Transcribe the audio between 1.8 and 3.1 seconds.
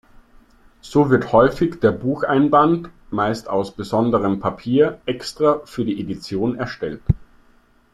Bucheinband,